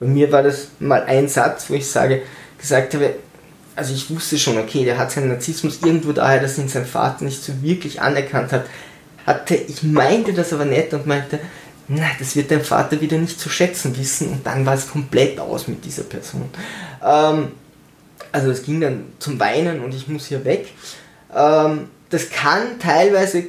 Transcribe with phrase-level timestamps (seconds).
[0.00, 2.22] Bei mir war das mal ein Satz, wo ich sage,
[2.58, 3.14] gesagt habe,
[3.76, 7.24] also ich wusste schon, okay, der hat seinen Narzissmus irgendwo daher, dass ihn sein Vater
[7.24, 8.64] nicht so wirklich anerkannt hat.
[9.26, 11.38] Hatte, ich meinte das aber nicht und meinte,
[11.86, 15.38] na, das wird dein Vater wieder nicht zu schätzen wissen und dann war es komplett
[15.38, 16.48] aus mit dieser Person.
[17.04, 17.48] Ähm,
[18.32, 20.68] also es ging dann zum Weinen und ich muss hier weg.
[21.34, 23.44] Ähm, das kann teilweise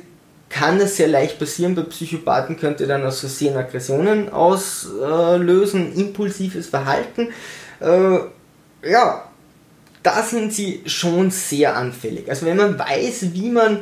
[0.51, 1.75] kann das sehr leicht passieren.
[1.75, 7.29] Bei Psychopathen könnte dann aus Versehen Aggressionen auslösen, impulsives Verhalten.
[7.79, 8.19] Äh,
[8.89, 9.23] ja,
[10.03, 12.29] da sind sie schon sehr anfällig.
[12.29, 13.79] Also wenn man weiß, wie man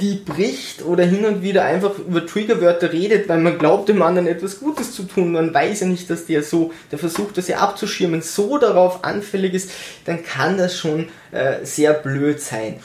[0.00, 4.28] die bricht oder hin und wieder einfach über Triggerwörter redet, weil man glaubt, dem anderen
[4.28, 7.58] etwas Gutes zu tun, man weiß ja nicht, dass der so, der versucht, das ja
[7.58, 9.70] abzuschirmen, so darauf anfällig ist,
[10.04, 12.76] dann kann das schon äh, sehr blöd sein.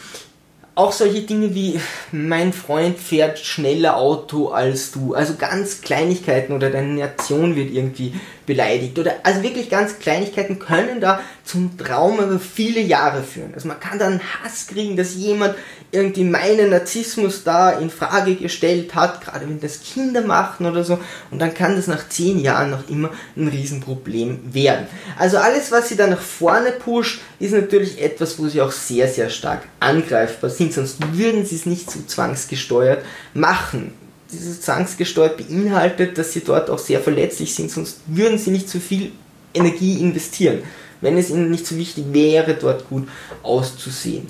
[0.78, 1.80] Auch solche Dinge wie,
[2.12, 5.16] mein Freund fährt schneller Auto als du.
[5.16, 8.14] Also ganz Kleinigkeiten oder deine Nation wird irgendwie
[8.48, 8.98] beleidigt.
[8.98, 13.54] Oder also wirklich ganz Kleinigkeiten können da zum Trauma über viele Jahre führen.
[13.54, 15.56] Also man kann dann Hass kriegen, dass jemand
[15.92, 20.98] irgendwie meinen Narzissmus da in Frage gestellt hat, gerade wenn das Kinder machen oder so.
[21.30, 24.88] Und dann kann das nach zehn Jahren noch immer ein Riesenproblem werden.
[25.20, 29.08] Also alles, was sie da nach vorne pusht, ist natürlich etwas, wo sie auch sehr,
[29.08, 30.74] sehr stark angreifbar sind.
[30.74, 36.80] Sonst würden sie es nicht so zwangsgesteuert machen dieses zwangsgesteuert beinhaltet, dass sie dort auch
[36.80, 39.12] sehr verletzlich sind, sonst würden sie nicht so viel
[39.54, 40.60] Energie investieren,
[41.02, 43.08] wenn es ihnen nicht so wichtig wäre, dort gut
[43.44, 44.28] auszusehen.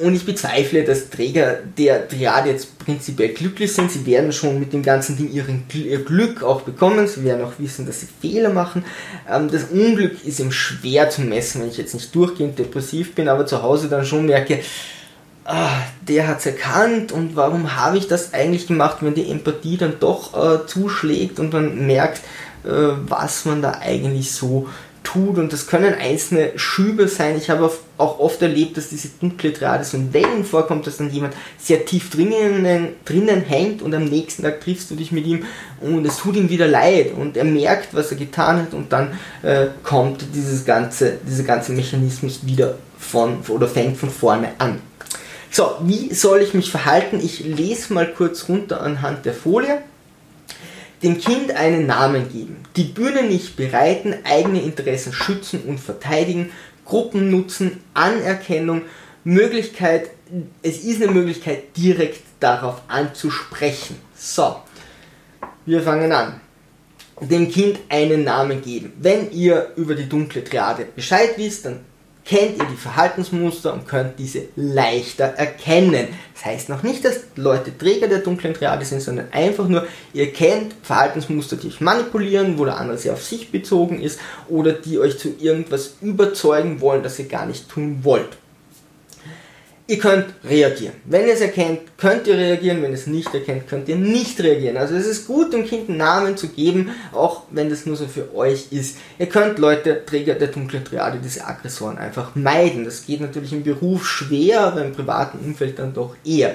[0.00, 3.92] Und ich bezweifle, dass Träger der Triade jetzt prinzipiell glücklich sind.
[3.92, 7.06] Sie werden schon mit dem ganzen Ding ihren, ihr Glück auch bekommen.
[7.06, 8.82] Sie werden auch wissen, dass sie Fehler machen.
[9.30, 13.28] Ähm, das Unglück ist ihm schwer zu messen, wenn ich jetzt nicht durchgehend depressiv bin,
[13.28, 14.60] aber zu Hause dann schon merke,
[15.50, 19.76] ah, der hat es erkannt und warum habe ich das eigentlich gemacht, wenn die Empathie
[19.76, 22.18] dann doch äh, zuschlägt und man merkt,
[22.64, 22.70] äh,
[23.06, 24.68] was man da eigentlich so
[25.02, 27.36] tut und das können einzelne Schübe sein.
[27.36, 31.10] Ich habe auch oft erlebt, dass diese dunkle Triade so in Wellen vorkommt, dass dann
[31.10, 35.44] jemand sehr tief drinnen, drinnen hängt und am nächsten Tag triffst du dich mit ihm
[35.80, 39.18] und es tut ihm wieder leid und er merkt, was er getan hat und dann
[39.42, 44.89] äh, kommt dieses ganze, dieser ganze Mechanismus wieder von oder fängt von vorne an.
[45.52, 47.18] So, wie soll ich mich verhalten?
[47.20, 49.82] Ich lese mal kurz runter anhand der Folie.
[51.02, 56.50] Dem Kind einen Namen geben, die Bühne nicht bereiten, eigene Interessen schützen und verteidigen,
[56.84, 58.82] Gruppen nutzen, Anerkennung,
[59.24, 60.10] Möglichkeit,
[60.62, 63.96] es ist eine Möglichkeit, direkt darauf anzusprechen.
[64.14, 64.56] So,
[65.66, 66.40] wir fangen an.
[67.20, 68.92] Dem Kind einen Namen geben.
[69.00, 71.80] Wenn ihr über die dunkle Triade Bescheid wisst, dann
[72.30, 76.06] kennt ihr die Verhaltensmuster und könnt diese leichter erkennen.
[76.32, 80.32] Das heißt noch nicht, dass Leute Träger der dunklen Triade sind, sondern einfach nur, ihr
[80.32, 85.00] kennt Verhaltensmuster, die euch manipulieren, wo der andere sehr auf sich bezogen ist oder die
[85.00, 88.38] euch zu irgendwas überzeugen wollen, das ihr gar nicht tun wollt.
[89.90, 90.94] Ihr könnt reagieren.
[91.04, 92.80] Wenn ihr es erkennt, könnt ihr reagieren.
[92.80, 94.76] Wenn ihr es nicht erkennt, könnt ihr nicht reagieren.
[94.76, 98.06] Also es ist gut, dem Kind einen Namen zu geben, auch wenn das nur so
[98.06, 98.98] für euch ist.
[99.18, 102.84] Ihr könnt Leute, Träger der dunklen Triade, diese Aggressoren einfach meiden.
[102.84, 106.54] Das geht natürlich im Beruf schwer, aber im privaten Umfeld dann doch eher.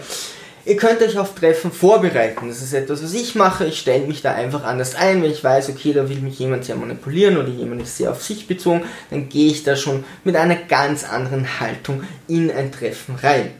[0.65, 2.47] Ihr könnt euch auf Treffen vorbereiten.
[2.47, 3.67] Das ist etwas, was ich mache.
[3.67, 5.21] Ich stelle mich da einfach anders ein.
[5.21, 8.23] Wenn ich weiß, okay, da will mich jemand sehr manipulieren oder jemand ist sehr auf
[8.23, 13.15] sich bezogen, dann gehe ich da schon mit einer ganz anderen Haltung in ein Treffen
[13.15, 13.51] rein.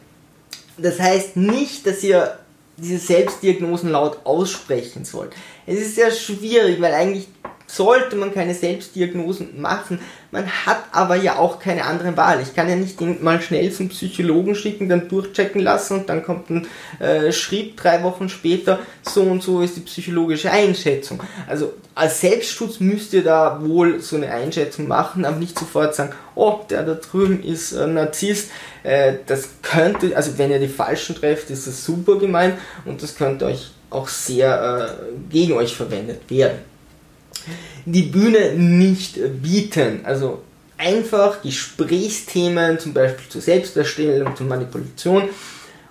[0.77, 2.39] Das heißt nicht, dass ihr
[2.77, 5.31] diese Selbstdiagnosen laut aussprechen sollt.
[5.65, 7.27] Es ist sehr schwierig, weil eigentlich
[7.67, 9.99] sollte man keine Selbstdiagnosen machen.
[10.31, 12.41] Man hat aber ja auch keine andere Wahl.
[12.41, 16.23] Ich kann ja nicht den mal schnell zum Psychologen schicken, dann durchchecken lassen und dann
[16.23, 16.67] kommt ein
[16.99, 21.21] äh, Schrieb drei Wochen später, so und so ist die psychologische Einschätzung.
[21.47, 26.13] Also als Selbstschutz müsst ihr da wohl so eine Einschätzung machen, aber nicht sofort sagen,
[26.35, 28.51] oh, der da drüben ist äh, Narzisst.
[28.83, 33.15] Äh, das könnte, also wenn ihr die Falschen trefft, ist das super gemein und das
[33.15, 36.74] könnte euch auch sehr äh, gegen euch verwendet werden
[37.85, 40.01] die Bühne nicht bieten.
[40.03, 40.41] Also
[40.77, 45.29] einfach Gesprächsthemen, zum Beispiel zur Selbsterstellung, zur Manipulation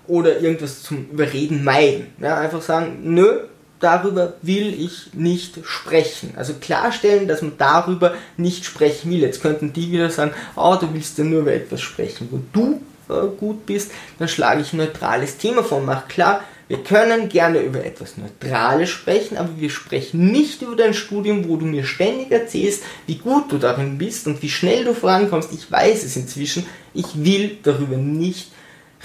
[0.06, 2.08] oder irgendwas zum Überreden meiden.
[2.20, 3.40] Ja, einfach sagen, nö,
[3.80, 6.34] darüber will ich nicht sprechen.
[6.36, 9.20] Also klarstellen, dass man darüber nicht sprechen will.
[9.20, 12.80] Jetzt könnten die wieder sagen, oh, du willst ja nur über etwas sprechen, wo du
[13.08, 17.28] äh, gut bist, dann schlage ich ein neutrales Thema vor und mache klar, wir können
[17.28, 21.84] gerne über etwas Neutrales sprechen, aber wir sprechen nicht über dein Studium, wo du mir
[21.84, 25.52] ständig erzählst, wie gut du darin bist und wie schnell du vorankommst.
[25.52, 26.64] Ich weiß es inzwischen.
[26.94, 28.50] Ich will darüber nicht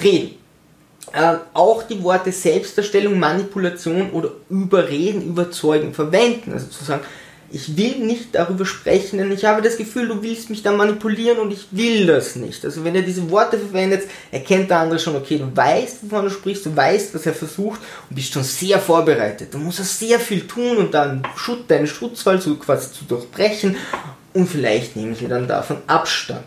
[0.02, 0.36] reden.
[1.12, 6.54] Äh, auch die Worte Selbstdarstellung, Manipulation oder Überreden, Überzeugen verwenden.
[6.54, 7.04] Also zu sagen,
[7.52, 11.40] ich will nicht darüber sprechen, denn ich habe das Gefühl, du willst mich da manipulieren
[11.40, 12.64] und ich will das nicht.
[12.64, 16.32] Also wenn er diese Worte verwendet, erkennt der andere schon, okay, du weißt, wovon du
[16.32, 17.80] sprichst, du weißt, was er versucht
[18.10, 19.54] und bist schon sehr vorbereitet.
[19.54, 21.24] Du musst sehr viel tun und dann
[21.68, 23.76] deinen Schutzwall so quasi zu durchbrechen
[24.34, 26.44] und vielleicht nehmen sie dann davon Abstand.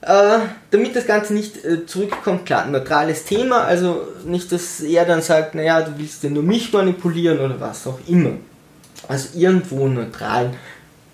[0.00, 0.38] Äh,
[0.70, 5.54] damit das Ganze nicht äh, zurückkommt, klar, neutrales Thema, also nicht, dass er dann sagt,
[5.54, 8.32] naja, du willst ja nur mich manipulieren oder was auch immer.
[9.08, 10.54] Also irgendwo einen neutralen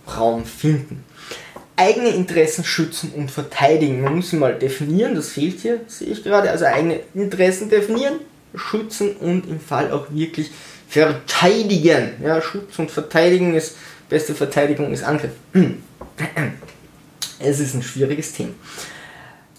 [0.06, 1.04] Raum finden.
[1.76, 4.02] Eigene Interessen schützen und verteidigen.
[4.02, 6.50] Man muss sie mal definieren, das fehlt hier, sehe ich gerade.
[6.50, 8.20] Also eigene Interessen definieren,
[8.54, 10.50] schützen und im Fall auch wirklich
[10.88, 12.12] verteidigen.
[12.22, 13.76] Ja, Schutz und Verteidigen ist,
[14.08, 15.32] beste Verteidigung ist Angriff.
[17.42, 18.52] Es ist ein schwieriges Thema.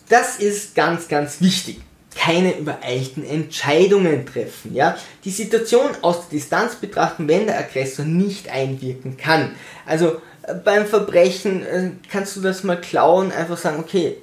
[0.07, 1.81] Das ist ganz, ganz wichtig.
[2.15, 4.73] Keine übereilten Entscheidungen treffen.
[4.73, 4.97] Ja?
[5.23, 9.55] Die Situation aus der Distanz betrachten, wenn der Aggressor nicht einwirken kann.
[9.85, 14.17] Also äh, beim Verbrechen äh, kannst du das mal klauen, einfach sagen, okay,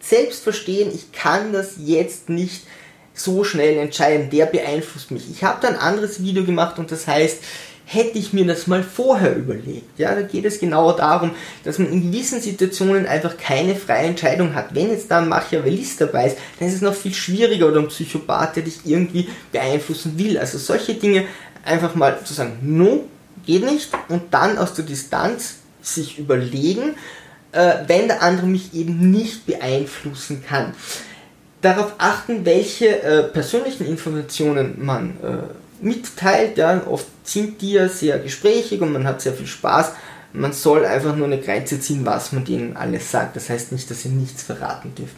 [0.00, 2.64] selbst verstehen, ich kann das jetzt nicht
[3.14, 5.30] so schnell entscheiden, der beeinflusst mich.
[5.30, 7.42] Ich habe da ein anderes Video gemacht und das heißt,
[7.88, 9.96] hätte ich mir das mal vorher überlegt.
[9.96, 11.30] Ja, da geht es genau darum,
[11.62, 14.74] dass man in gewissen Situationen einfach keine freie Entscheidung hat.
[14.74, 17.86] Wenn jetzt da ein Machiavellist dabei ist, dann ist es noch viel schwieriger oder ein
[17.86, 20.36] Psychopath, der dich irgendwie beeinflussen will.
[20.36, 21.26] Also solche Dinge
[21.64, 23.04] einfach mal zu sagen, no,
[23.46, 26.96] geht nicht und dann aus der Distanz sich überlegen,
[27.52, 30.74] äh, wenn der andere mich eben nicht beeinflussen kann.
[31.62, 36.58] Darauf achten, welche äh, persönlichen Informationen man äh, mitteilt.
[36.58, 36.82] Ja.
[36.86, 39.92] Oft sind die ja sehr gesprächig und man hat sehr viel Spaß.
[40.32, 43.36] Man soll einfach nur eine Grenze ziehen, was man denen alles sagt.
[43.36, 45.14] Das heißt nicht, dass ihr nichts verraten dürft.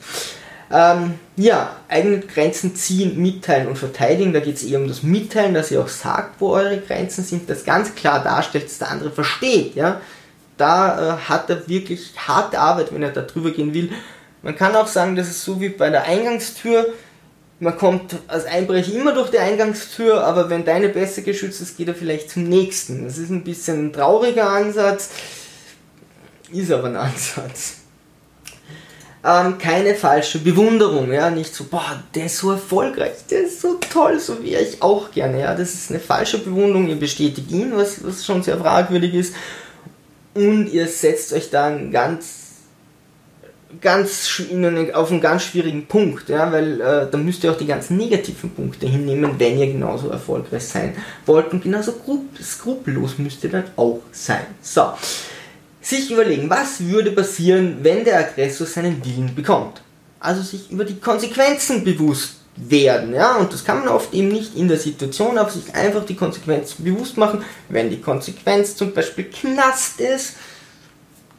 [0.70, 4.32] Ähm, ja, eigene Grenzen ziehen, mitteilen und verteidigen.
[4.32, 7.48] Da geht es eher um das Mitteilen, dass ihr auch sagt, wo eure Grenzen sind,
[7.48, 9.74] das ganz klar darstellt, dass der andere versteht.
[9.74, 10.00] Ja?
[10.58, 13.90] Da äh, hat er wirklich harte Arbeit, wenn er da drüber gehen will.
[14.42, 16.86] Man kann auch sagen, das ist so wie bei der Eingangstür
[17.60, 21.88] man kommt als Einbrecher immer durch die Eingangstür, aber wenn deine besser geschützt ist, geht
[21.88, 23.04] er vielleicht zum nächsten.
[23.04, 25.10] Das ist ein bisschen ein trauriger Ansatz,
[26.52, 27.74] ist aber ein Ansatz.
[29.24, 33.74] Ähm, keine falsche Bewunderung, ja, nicht so, boah, der ist so erfolgreich, der ist so
[33.74, 37.76] toll, so wäre ich auch gerne, ja, das ist eine falsche Bewunderung, ihr bestätigt ihn,
[37.76, 39.34] was, was schon sehr fragwürdig ist,
[40.34, 42.47] und ihr setzt euch dann ganz
[43.80, 44.42] ganz
[44.94, 48.50] auf einen ganz schwierigen Punkt, ja, weil äh, da müsst ihr auch die ganzen negativen
[48.50, 51.94] Punkte hinnehmen, wenn ihr genauso erfolgreich sein wollt und genauso
[52.42, 54.46] skrupellos müsst ihr dann auch sein.
[54.62, 54.92] So,
[55.80, 59.82] sich überlegen, was würde passieren, wenn der Aggressor seinen Willen bekommt.
[60.20, 64.56] Also sich über die Konsequenzen bewusst werden, ja, und das kann man oft eben nicht
[64.56, 69.24] in der Situation, aber sich einfach die Konsequenzen bewusst machen, wenn die Konsequenz zum Beispiel
[69.24, 70.34] Knast ist,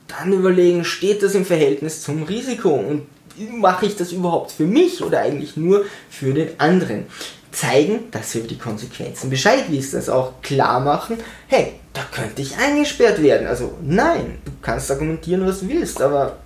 [0.10, 3.08] dann überlegen, steht das im Verhältnis zum Risiko und
[3.52, 7.06] mache ich das überhaupt für mich oder eigentlich nur für den anderen?
[7.52, 11.18] Zeigen, dass ihr über die Konsequenzen Bescheid wisst, also auch klar machen,
[11.48, 13.48] hey, da könnte ich eingesperrt werden.
[13.48, 16.38] Also nein, du kannst argumentieren, was du willst, aber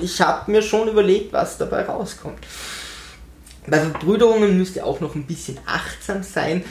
[0.00, 2.38] ich habe mir schon überlegt, was dabei rauskommt.
[3.66, 6.62] Bei Verbrüderungen müsst ihr auch noch ein bisschen achtsam sein,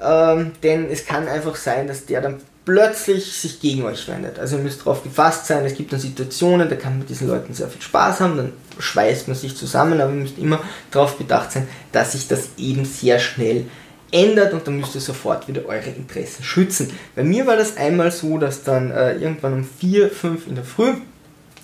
[0.00, 4.38] ähm, denn es kann einfach sein, dass der dann plötzlich sich gegen euch wendet.
[4.38, 7.28] Also ihr müsst darauf gefasst sein, es gibt dann Situationen, da kann man mit diesen
[7.28, 11.16] Leuten sehr viel Spaß haben, dann schweißt man sich zusammen, aber ihr müsst immer darauf
[11.16, 13.66] bedacht sein, dass sich das eben sehr schnell
[14.10, 16.90] ändert und dann müsst ihr sofort wieder eure Interessen schützen.
[17.14, 20.64] Bei mir war das einmal so, dass dann äh, irgendwann um 4, 5 in der
[20.64, 20.90] Früh,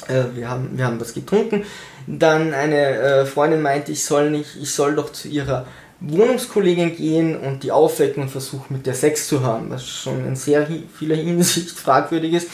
[0.08, 1.64] äh, wir, haben, wir haben was getrunken,
[2.06, 5.66] dann eine äh, Freundin meinte, ich soll nicht, ich soll doch zu ihrer
[6.00, 10.36] Wohnungskollegin gehen und die aufwecken und versuchen mit der Sex zu haben, was schon in
[10.36, 10.66] sehr
[10.98, 12.48] vieler Hinsicht fragwürdig ist.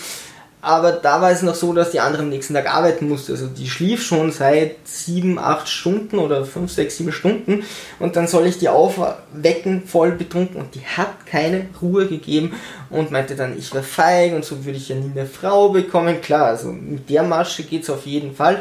[0.62, 3.31] Aber da war es noch so, dass die andere am nächsten Tag arbeiten musste.
[3.31, 7.62] Also die schlief schon seit 7, 8 Stunden oder 5, 6, 7 Stunden
[8.00, 12.55] und dann soll ich die aufwecken, voll betrunken und die hat keine Ruhe gegeben
[12.91, 16.21] und meinte dann, ich wäre feig und so würde ich ja nie eine Frau bekommen.
[16.21, 18.61] Klar, also mit der Masche geht es auf jeden Fall.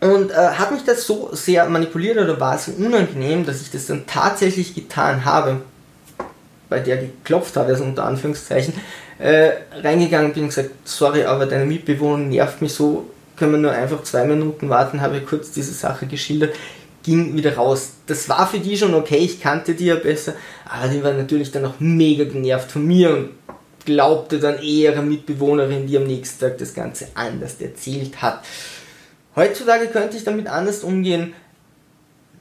[0.00, 3.70] Und äh, hat mich das so sehr manipuliert oder war es so unangenehm, dass ich
[3.70, 5.62] das dann tatsächlich getan habe,
[6.68, 8.74] bei der geklopft habe, also unter Anführungszeichen,
[9.18, 9.50] äh,
[9.82, 14.02] reingegangen bin und gesagt, sorry, aber deine Mitbewohner nervt mich so, können wir nur einfach
[14.02, 16.54] zwei Minuten warten, habe kurz diese Sache geschildert,
[17.02, 17.92] ging wieder raus.
[18.06, 20.34] Das war für die schon okay, ich kannte die ja besser,
[20.68, 23.30] aber die war natürlich dann auch mega genervt von mir und
[23.84, 28.42] glaubte dann eher ihre Mitbewohnerin, die am nächsten Tag das Ganze anders erzählt hat.
[29.36, 31.34] Heutzutage könnte ich damit anders umgehen,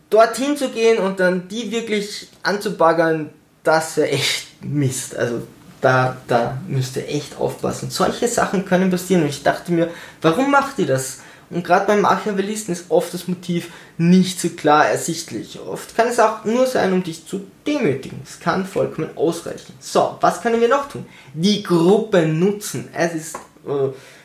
[0.10, 3.32] dorthin zu gehen und dann die wirklich anzubaggern,
[3.64, 5.16] das wäre echt Mist.
[5.16, 5.42] Also
[5.82, 7.90] da, da müsst ihr echt aufpassen.
[7.90, 9.90] Solche Sachen können passieren und ich dachte mir,
[10.22, 11.20] warum macht ihr das?
[11.50, 15.60] Und gerade beim Machiavellisten ist oft das Motiv nicht so klar ersichtlich.
[15.60, 18.20] Oft kann es auch nur sein, um dich zu demütigen.
[18.24, 19.74] Es kann vollkommen ausreichen.
[19.80, 21.06] So, was können wir noch tun?
[21.34, 22.90] Die Gruppe nutzen.
[22.94, 23.36] Es ist
[23.68, 23.70] äh,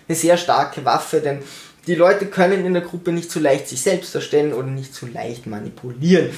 [0.08, 1.42] eine sehr starke Waffe, denn
[1.90, 5.06] die Leute können in der Gruppe nicht so leicht sich selbst erstellen oder nicht so
[5.06, 6.30] leicht manipulieren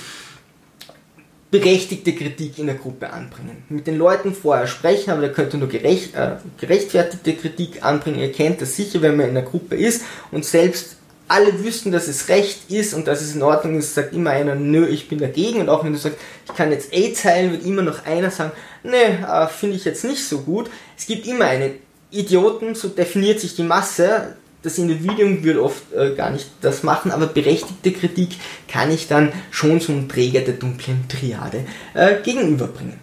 [1.53, 3.63] berechtigte Kritik in der Gruppe anbringen.
[3.69, 8.21] Mit den Leuten vorher sprechen, aber der könnte nur gerecht, äh, gerechtfertigte Kritik anbringen.
[8.21, 10.97] Ihr kennt das sicher, wenn man in der Gruppe ist und selbst
[11.29, 14.55] alle wüssten, dass es recht ist und dass es in Ordnung ist, sagt immer einer,
[14.55, 15.61] nö, ich bin dagegen.
[15.61, 18.53] Und auch wenn du sagst, ich kann jetzt AIDS heilen, wird immer noch einer sagen,
[18.83, 20.71] nee, äh, finde ich jetzt nicht so gut.
[20.97, 21.75] Es gibt immer einen
[22.11, 27.11] Idioten, so definiert sich die Masse, das Individuum würde oft äh, gar nicht das machen,
[27.11, 28.31] aber berechtigte Kritik
[28.69, 31.65] kann ich dann schon zum Träger der dunklen Triade
[31.95, 32.99] äh, gegenüberbringen.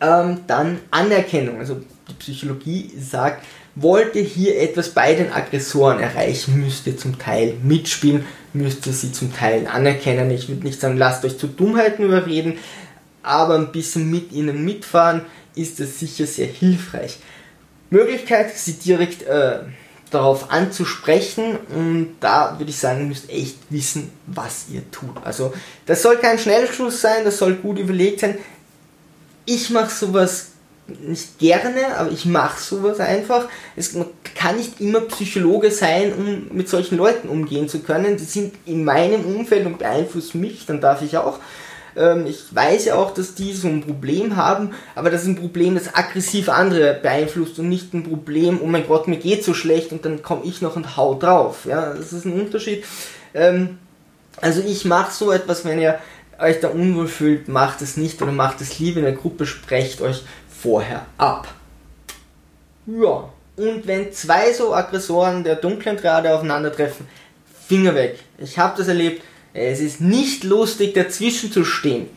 [0.00, 3.44] Ähm, dann Anerkennung, also die Psychologie sagt,
[3.74, 8.92] wollt ihr hier etwas bei den Aggressoren erreichen, müsst ihr zum Teil mitspielen, müsst ihr
[8.92, 10.30] sie zum Teil anerkennen.
[10.30, 12.58] Ich würde nicht sagen, lasst euch zu Dummheiten überreden,
[13.22, 15.22] aber ein bisschen mit ihnen mitfahren
[15.54, 17.18] ist das sicher sehr hilfreich.
[17.90, 19.60] Möglichkeit, sie direkt äh,
[20.14, 25.16] darauf anzusprechen und da würde ich sagen, ihr müsst echt wissen, was ihr tut.
[25.24, 25.52] Also
[25.86, 28.38] das soll kein Schnellschuss sein, das soll gut überlegt sein.
[29.46, 30.52] Ich mache sowas
[30.86, 33.48] nicht gerne, aber ich mache sowas einfach.
[33.74, 38.16] Es, man kann nicht immer Psychologe sein, um mit solchen Leuten umgehen zu können.
[38.16, 41.38] Die sind in meinem Umfeld und beeinflussen mich, dann darf ich auch.
[41.96, 45.36] Ähm, ich weiß ja auch, dass die so ein Problem haben, aber das ist ein
[45.36, 49.54] Problem, das aggressiv andere beeinflusst und nicht ein Problem, oh mein Gott, mir geht so
[49.54, 51.64] schlecht und dann komme ich noch und hau drauf.
[51.66, 52.84] Ja, das ist ein Unterschied.
[53.32, 53.78] Ähm,
[54.40, 55.98] also ich mache so etwas, wenn ihr
[56.38, 60.00] euch da unwohl fühlt, macht es nicht oder macht es lieber in der Gruppe, sprecht
[60.00, 61.48] euch vorher ab.
[62.86, 67.06] Ja, und wenn zwei so Aggressoren der dunklen Triade aufeinandertreffen,
[67.66, 68.18] Finger weg.
[68.38, 69.22] Ich habe das erlebt
[69.54, 72.08] es ist nicht lustig, dazwischen zu stehen.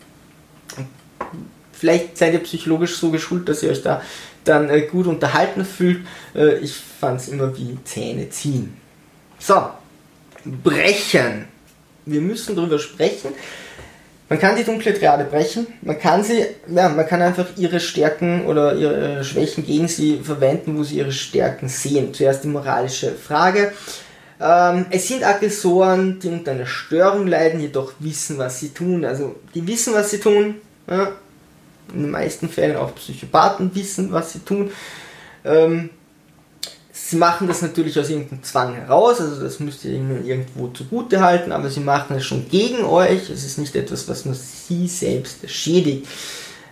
[1.71, 4.01] Vielleicht seid ihr psychologisch so geschult, dass ihr euch da
[4.43, 6.05] dann äh, gut unterhalten fühlt.
[6.35, 8.75] Äh, ich fand es immer wie Zähne ziehen.
[9.37, 9.69] So,
[10.43, 11.45] brechen.
[12.05, 13.29] Wir müssen darüber sprechen.
[14.29, 15.67] Man kann die dunkle Triade brechen.
[15.81, 20.77] Man kann sie, ja, man kann einfach ihre Stärken oder ihre Schwächen gegen sie verwenden,
[20.77, 22.13] wo sie ihre Stärken sehen.
[22.13, 23.71] Zuerst die moralische Frage.
[24.39, 29.03] Ähm, es sind Aggressoren, die unter einer Störung leiden, jedoch wissen, was sie tun.
[29.03, 30.55] Also die wissen, was sie tun.
[30.89, 31.11] Ja.
[31.93, 34.71] In den meisten Fällen auch Psychopathen wissen, was sie tun.
[35.45, 35.89] Ähm,
[36.91, 41.21] sie machen das natürlich aus irgendeinem Zwang heraus, also das müsst ihr ihnen irgendwo zugute
[41.21, 43.29] halten, aber sie machen es schon gegen euch.
[43.29, 46.07] Es ist nicht etwas, was nur sie selbst schädigt.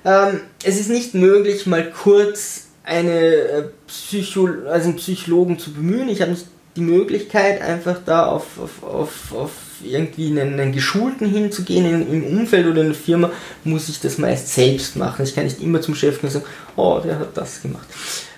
[0.04, 6.10] Ähm, es ist nicht möglich, mal kurz eine äh, Psycho also einen Psychologen zu bemühen.
[6.10, 6.46] Ich habe nicht
[6.76, 9.52] die Möglichkeit, einfach da auf, auf, auf, auf
[9.84, 13.32] irgendwie einen, einen Geschulten hinzugehen in, im Umfeld oder in der Firma,
[13.64, 15.24] muss ich das meist selbst machen.
[15.24, 17.88] Ich kann nicht immer zum Chef gehen und sagen, oh, der hat das gemacht.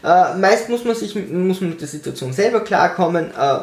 [0.04, 3.32] Äh, meist muss man sich muss man mit der Situation selber klarkommen.
[3.32, 3.60] Äh,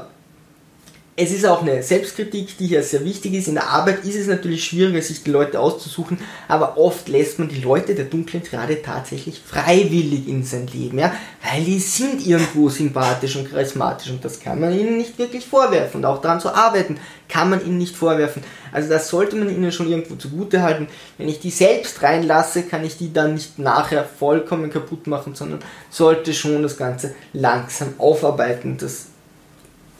[1.16, 3.46] es ist auch eine Selbstkritik, die hier sehr wichtig ist.
[3.46, 6.18] In der Arbeit ist es natürlich schwieriger, sich die Leute auszusuchen,
[6.48, 11.14] aber oft lässt man die Leute der dunklen Triade tatsächlich freiwillig in sein Leben, ja,
[11.48, 16.00] weil die sind irgendwo sympathisch und charismatisch und das kann man ihnen nicht wirklich vorwerfen.
[16.00, 18.42] Und auch daran zu arbeiten, kann man ihnen nicht vorwerfen.
[18.72, 20.88] Also das sollte man ihnen schon irgendwo zugute halten.
[21.16, 25.60] Wenn ich die selbst reinlasse, kann ich die dann nicht nachher vollkommen kaputt machen, sondern
[25.90, 28.78] sollte schon das Ganze langsam aufarbeiten.
[28.78, 29.06] Das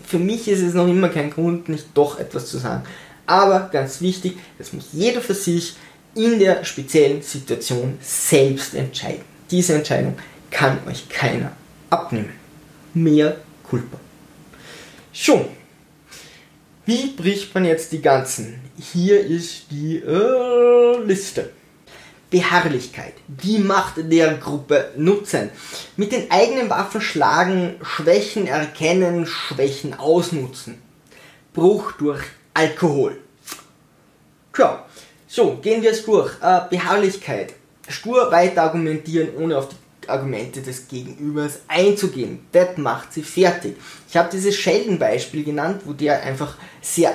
[0.07, 2.85] für mich ist es noch immer kein Grund, nicht doch etwas zu sagen.
[3.27, 5.77] Aber ganz wichtig, das muss jeder für sich
[6.15, 9.23] in der speziellen Situation selbst entscheiden.
[9.51, 10.15] Diese Entscheidung
[10.51, 11.53] kann euch keiner
[11.91, 12.33] abnehmen.
[12.93, 13.99] Mehr Culpa.
[15.13, 15.47] Schon.
[16.87, 18.61] Wie bricht man jetzt die ganzen?
[18.79, 21.51] Hier ist die äh, Liste.
[22.35, 25.51] Beharrlichkeit, die Macht der Gruppe nutzen.
[25.97, 30.83] Mit den eigenen Waffen schlagen, Schwächen erkennen, Schwächen ausnutzen.
[31.53, 33.19] Bruch durch Alkohol.
[34.53, 34.85] Tja,
[35.29, 36.33] so, gehen wir es durch.
[36.43, 37.55] Äh, Beharrlichkeit.
[37.87, 42.47] Stur weiter argumentieren, ohne auf die Argumente des Gegenübers einzugehen.
[42.51, 43.77] Das macht sie fertig.
[44.09, 47.15] Ich habe dieses Sheldon-Beispiel genannt, wo der einfach sehr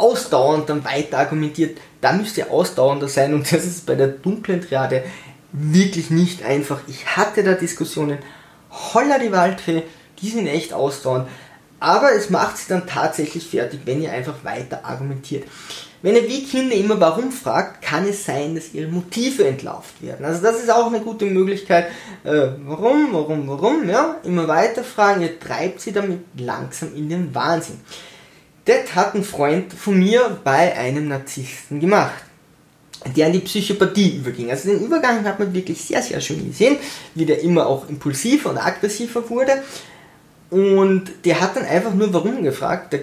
[0.00, 5.04] ausdauernd dann weiter argumentiert, da müsste ausdauernder sein und das ist bei der dunklen Triade
[5.52, 6.80] wirklich nicht einfach.
[6.86, 8.18] Ich hatte da Diskussionen,
[8.70, 9.82] holla die Waldfee,
[10.20, 11.28] die sind echt ausdauernd,
[11.80, 15.44] Aber es macht sie dann tatsächlich fertig, wenn ihr einfach weiter argumentiert.
[16.02, 20.24] Wenn ihr wie Kinder immer warum fragt, kann es sein, dass ihre Motive entlauft werden.
[20.24, 21.88] Also das ist auch eine gute Möglichkeit.
[22.24, 27.34] Äh, warum, warum, warum, ja, immer weiter fragen, ihr treibt sie damit langsam in den
[27.34, 27.80] Wahnsinn.
[28.64, 32.22] Das hat ein Freund von mir bei einem Narzissten gemacht,
[33.16, 34.50] der an die Psychopathie überging.
[34.50, 36.76] Also den Übergang hat man wirklich sehr, sehr schön gesehen,
[37.14, 39.62] wie der immer auch impulsiver und aggressiver wurde.
[40.50, 42.92] Und der hat dann einfach nur warum gefragt.
[42.92, 43.00] Der,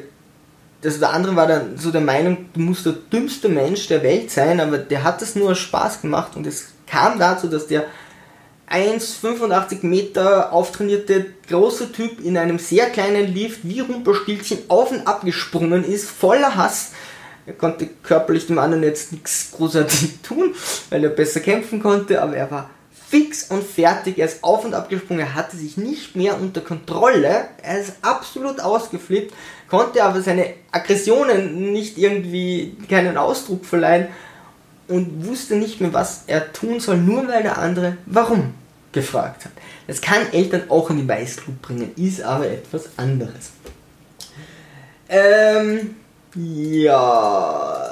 [0.83, 4.29] also der andere war dann so der Meinung, du musst der dümmste Mensch der Welt
[4.29, 7.85] sein, aber der hat das nur aus Spaß gemacht und es kam dazu, dass der
[8.69, 15.23] 1,85 Meter auftrainierte große Typ in einem sehr kleinen Lift wie Rumpelstilzchen auf und ab
[15.23, 16.91] gesprungen ist, voller Hass.
[17.45, 20.53] Er konnte körperlich dem anderen jetzt nichts großartig tun,
[20.89, 22.69] weil er besser kämpfen konnte, aber er war
[23.09, 24.17] fix und fertig.
[24.19, 27.47] Er ist auf und ab gesprungen, er hatte sich nicht mehr unter Kontrolle.
[27.63, 29.33] Er ist absolut ausgeflippt,
[29.69, 34.07] konnte aber seine Aggressionen nicht irgendwie keinen Ausdruck verleihen
[34.87, 38.53] und wusste nicht mehr, was er tun soll, nur weil der andere warum
[38.91, 39.51] gefragt hat.
[39.85, 43.51] Das kann Eltern auch in die Weißglut bringen, ist aber etwas anderes.
[45.09, 45.95] Ähm,
[46.35, 47.87] ja.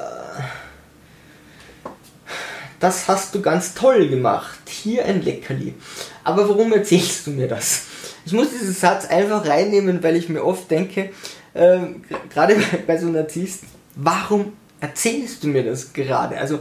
[2.80, 4.60] Das hast du ganz toll gemacht.
[4.68, 5.74] Hier ein Leckerli.
[6.24, 7.84] Aber warum erzählst du mir das?
[8.26, 11.12] Ich muss diesen Satz einfach reinnehmen, weil ich mir oft denke,
[11.54, 11.80] äh,
[12.30, 14.54] gerade bei so Narzissten, warum
[14.86, 16.38] erzählst du mir das gerade?
[16.38, 16.60] Also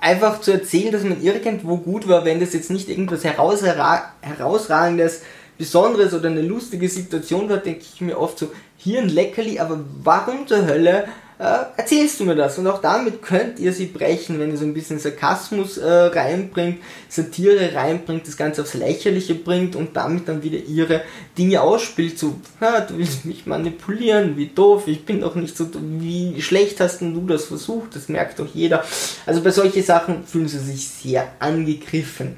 [0.00, 5.22] einfach zu erzählen, dass man irgendwo gut war, wenn das jetzt nicht irgendwas herausragendes,
[5.56, 9.78] Besonderes oder eine lustige Situation war, denke ich mir oft so, hier ein Leckerli, aber
[10.02, 11.06] warum zur Hölle
[11.38, 12.58] erzählst du mir das.
[12.58, 16.78] Und auch damit könnt ihr sie brechen, wenn ihr so ein bisschen Sarkasmus äh, reinbringt,
[17.08, 21.02] Satire reinbringt, das Ganze aufs Lächerliche bringt und damit dann wieder ihre
[21.36, 22.18] Dinge ausspielt.
[22.18, 26.80] So, ja, du willst mich manipulieren, wie doof, ich bin doch nicht so, wie schlecht
[26.80, 28.84] hast denn du das versucht, das merkt doch jeder.
[29.26, 32.36] Also bei solchen Sachen fühlen sie sich sehr angegriffen.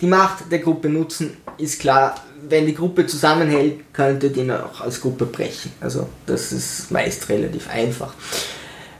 [0.00, 2.14] Die Macht der Gruppe nutzen ist klar,
[2.48, 5.72] wenn die Gruppe zusammenhält, könnte ihr den auch als Gruppe brechen.
[5.80, 8.14] Also das ist meist relativ einfach.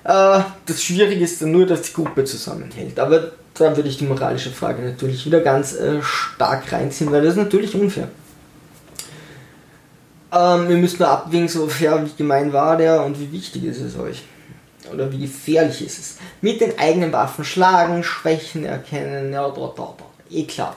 [0.05, 2.99] Äh, das Schwierige ist dann nur, dass die Gruppe zusammenhält.
[2.99, 7.33] Aber da würde ich die moralische Frage natürlich wieder ganz äh, stark reinziehen, weil das
[7.33, 8.09] ist natürlich unfair.
[10.33, 13.81] Ähm, wir müssen nur abwägen, so ja, wie gemein war der und wie wichtig ist
[13.81, 14.23] es euch.
[14.93, 16.17] Oder wie gefährlich ist es.
[16.41, 20.77] Mit den eigenen Waffen schlagen, Schwächen erkennen, ja, da, da, da eh klar.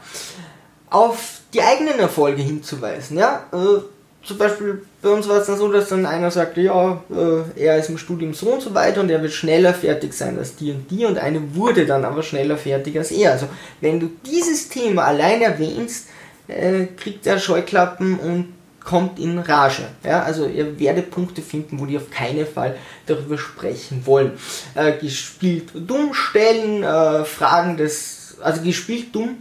[0.94, 3.46] Auf die eigenen Erfolge hinzuweisen, ja.
[3.52, 3.82] Äh,
[4.24, 7.78] zum Beispiel bei uns war es dann so, dass dann einer sagte, ja, äh, er
[7.78, 10.72] ist im Studium so und so weiter und er wird schneller fertig sein als die
[10.72, 13.32] und die und eine wurde dann aber schneller fertig als er.
[13.32, 13.48] Also
[13.82, 16.08] wenn du dieses Thema allein erwähnst,
[16.48, 18.54] äh, kriegt er Scheuklappen und
[18.86, 19.84] kommt in Rage.
[20.06, 22.76] Ja, also ihr werdet Punkte finden, wo die auf keinen Fall
[23.08, 24.34] darüber sprechen wollen.
[24.76, 29.38] Äh, gespielt dumm stellen, äh, Fragen des also gespielt dumm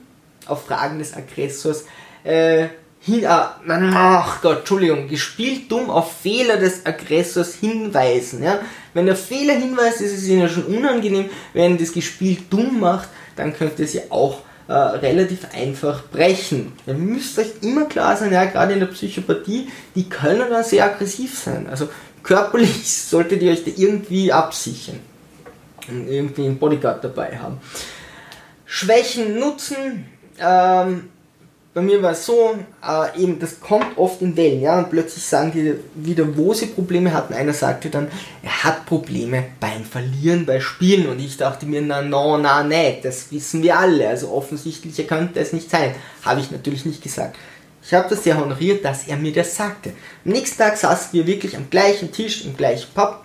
[0.48, 1.84] auf Fragen des Aggressors,
[2.24, 2.68] äh,
[3.00, 3.56] hin, ah,
[3.94, 8.60] ach Gott, Entschuldigung, gespielt dumm auf Fehler des Aggressors hinweisen, ja.
[8.94, 13.08] Wenn der Fehler hinweist, ist es ihnen ja schon unangenehm, wenn das gespielt dumm macht,
[13.34, 16.72] dann könnte es ja auch äh, relativ einfach brechen.
[16.86, 20.84] Ihr müsst euch immer klar sein, ja, gerade in der Psychopathie, die können dann sehr
[20.84, 21.66] aggressiv sein.
[21.68, 21.88] Also
[22.22, 25.00] körperlich solltet ihr euch da irgendwie absichern
[25.88, 27.60] und irgendwie einen Bodyguard dabei haben.
[28.64, 30.06] Schwächen nutzen.
[30.38, 31.08] Ähm,
[31.74, 32.54] bei mir war es so,
[32.86, 36.66] äh, eben, das kommt oft in Wellen, ja, und plötzlich sagen die wieder, wo sie
[36.66, 37.32] Probleme hatten.
[37.32, 38.08] Einer sagte dann,
[38.42, 42.98] er hat Probleme beim Verlieren, bei Spielen, und ich dachte mir, na, no, na, ne,
[43.02, 45.94] das wissen wir alle, also offensichtlich könnte es nicht sein.
[46.22, 47.36] Habe ich natürlich nicht gesagt.
[47.82, 49.94] Ich habe das sehr honoriert, dass er mir das sagte.
[50.24, 53.24] Am nächsten Tag saßen wir wirklich am gleichen Tisch, im gleichen Pub,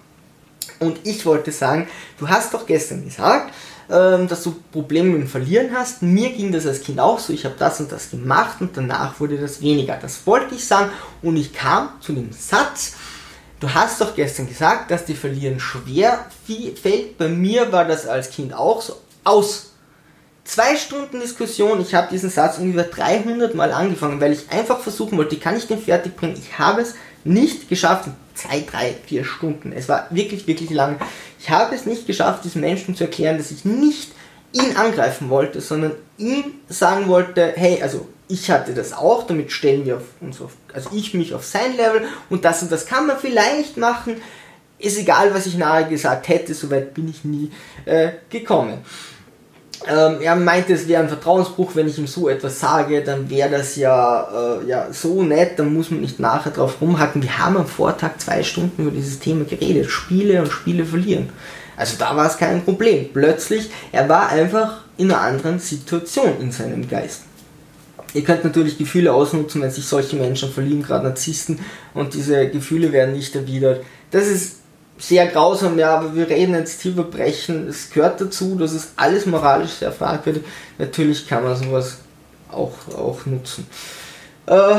[0.80, 1.88] und ich wollte sagen,
[2.20, 3.54] du hast doch gestern gesagt,
[3.90, 6.02] ähm, dass du Probleme mit dem Verlieren hast.
[6.02, 7.34] Mir ging das als Kind auch so.
[7.34, 9.98] Ich habe das und das gemacht und danach wurde das weniger.
[10.02, 12.96] Das wollte ich sagen und ich kam zu dem Satz,
[13.60, 17.18] du hast doch gestern gesagt, dass dir Verlieren schwer fällt.
[17.18, 18.98] Bei mir war das als Kind auch so.
[19.24, 19.72] Aus.
[20.46, 25.18] Zwei Stunden Diskussion, ich habe diesen Satz ungefähr 300 Mal angefangen, weil ich einfach versuchen
[25.18, 26.38] wollte, kann ich den fertig bringen?
[26.38, 26.96] Ich habe es
[27.28, 29.72] nicht geschafft zwei, drei, vier Stunden.
[29.72, 30.98] Es war wirklich, wirklich lang.
[31.40, 34.12] Ich habe es nicht geschafft, diesem Menschen zu erklären, dass ich nicht
[34.54, 39.86] ihn angreifen wollte, sondern ihm sagen wollte, hey, also ich hatte das auch, damit stellen
[39.86, 43.18] wir uns auf, also ich mich auf sein Level und das und das kann man
[43.18, 44.22] vielleicht machen.
[44.80, 47.52] Ist egal, was ich nahe gesagt hätte, soweit bin ich nie
[47.86, 48.80] äh, gekommen.
[49.86, 53.50] Ähm, er meinte, es wäre ein Vertrauensbruch, wenn ich ihm so etwas sage, dann wäre
[53.50, 57.22] das ja, äh, ja so nett, dann muss man nicht nachher drauf rumhacken.
[57.22, 61.30] Wir haben am Vortag zwei Stunden über dieses Thema geredet, Spiele und Spiele verlieren.
[61.76, 63.10] Also da war es kein Problem.
[63.14, 67.22] Plötzlich, er war einfach in einer anderen Situation in seinem Geist.
[68.14, 71.60] Ihr könnt natürlich Gefühle ausnutzen, wenn sich solche Menschen verlieben, gerade Narzissten,
[71.94, 73.84] und diese Gefühle werden nicht erwidert.
[74.10, 74.57] Das ist
[74.98, 77.68] sehr grausam, ja, aber wir reden jetzt hier über Brechen.
[77.68, 80.44] Es gehört dazu, das ist alles moralisch sehr fragwürdig.
[80.78, 81.98] Natürlich kann man sowas
[82.52, 83.68] auch, auch nutzen.
[84.46, 84.76] Äh,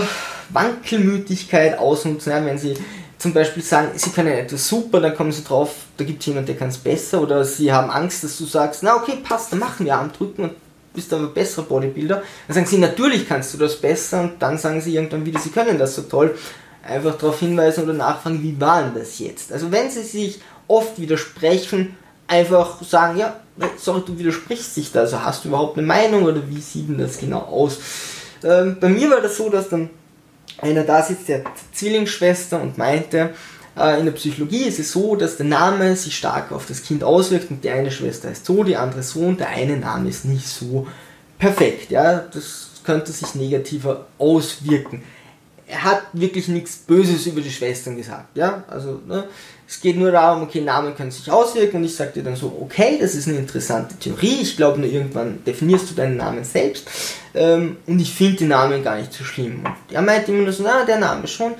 [0.50, 2.74] Wankelmütigkeit ausnutzen, ja, wenn sie
[3.18, 6.46] zum Beispiel sagen, sie können etwas super, dann kommen sie drauf, da gibt es jemanden,
[6.46, 9.58] der kann es besser, oder sie haben Angst, dass du sagst, na okay, passt, dann
[9.58, 10.52] machen wir Arm drücken und
[10.94, 12.22] bist aber besserer Bodybuilder.
[12.46, 15.50] Dann sagen sie, natürlich kannst du das besser und dann sagen sie irgendwann wieder, sie
[15.50, 16.36] können das so toll
[16.88, 19.52] einfach darauf hinweisen oder nachfragen, wie war denn das jetzt?
[19.52, 21.96] Also wenn sie sich oft widersprechen,
[22.26, 23.36] einfach sagen, ja,
[23.76, 26.98] sorry, du widersprichst sich da, also hast du überhaupt eine Meinung oder wie sieht denn
[26.98, 27.78] das genau aus?
[28.44, 29.90] Ähm, bei mir war das so, dass dann
[30.58, 33.30] einer da sitzt, der Zwillingsschwester und meinte,
[33.76, 37.02] äh, in der Psychologie ist es so, dass der Name sich stark auf das Kind
[37.02, 40.24] auswirkt und die eine Schwester ist so, die andere so und der eine Name ist
[40.24, 40.86] nicht so
[41.38, 41.90] perfekt.
[41.90, 45.02] Ja, das könnte sich negativer auswirken
[45.68, 48.36] er hat wirklich nichts Böses über die Schwestern gesagt.
[48.36, 49.24] Ja, also ne,
[49.68, 52.56] es geht nur darum, okay, Namen können sich auswirken und ich sage dir dann so,
[52.62, 54.38] okay, das ist eine interessante Theorie.
[54.40, 56.88] Ich glaube nur irgendwann definierst du deinen Namen selbst
[57.34, 59.60] ähm, und ich finde den Namen gar nicht so schlimm.
[59.64, 61.54] Und er meinte immer nur so, na, der Name ist schon